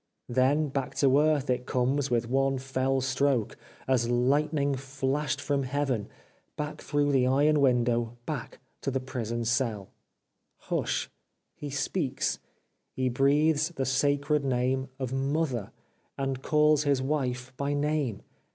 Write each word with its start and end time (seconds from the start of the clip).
Then 0.29 0.69
back 0.69 0.95
to 0.95 1.19
earth 1.19 1.47
it 1.47 1.67
comes 1.67 2.09
with 2.09 2.27
one 2.27 2.57
fell 2.57 3.01
stroke, 3.01 3.55
as 3.87 4.09
lightning 4.09 4.73
flashed 4.73 5.39
from 5.39 5.61
heaven— 5.61 6.09
back 6.57 6.81
through 6.81 7.11
the 7.11 7.27
iron 7.27 7.59
window, 7.61 8.17
back 8.25 8.57
to 8.81 8.89
the 8.89 8.99
prison 8.99 9.45
cell. 9.45 9.89
Hush!... 10.57 11.07
He 11.53 11.69
speaks!... 11.69 12.39
He 12.95 13.09
breathes 13.09 13.69
the 13.69 13.85
sacred 13.85 14.43
name 14.43 14.89
of 14.97 15.13
Mother, 15.13 15.71
and 16.17 16.41
calls 16.41 16.81
his 16.83 16.99
wife 16.99 17.53
by 17.55 17.75
name 17.75 18.23